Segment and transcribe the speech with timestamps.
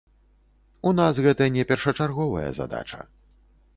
[0.91, 2.99] У нас гэта не першачарговая задача.